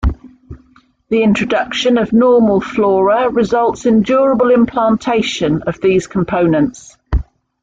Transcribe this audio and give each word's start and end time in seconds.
The 1.09 1.21
introduction 1.21 1.99
of 1.99 2.11
normal 2.11 2.59
flora 2.59 3.29
results 3.29 3.85
in 3.85 4.01
durable 4.01 4.49
implantation 4.49 5.61
of 5.61 5.79
these 5.79 6.07
components. 6.07 6.97